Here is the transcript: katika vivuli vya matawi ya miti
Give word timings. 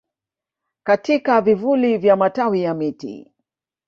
katika 0.83 1.41
vivuli 1.41 1.97
vya 1.97 2.15
matawi 2.15 2.61
ya 2.61 2.73
miti 2.73 3.31